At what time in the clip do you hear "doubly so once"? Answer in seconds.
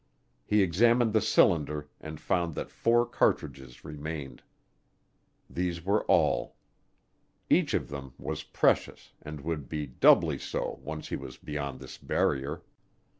9.85-11.09